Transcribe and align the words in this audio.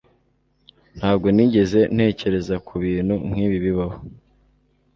Ntabwo 0.97 1.27
nigeze 1.35 1.79
ntekereza 1.95 2.55
kubintu 2.67 3.13
nkibi 3.29 3.57
bibaho. 3.65 3.97